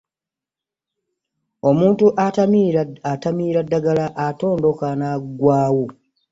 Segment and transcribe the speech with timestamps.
[1.69, 2.05] omuntu
[3.11, 5.85] atamira ddagala atondoka n'aggwaawo.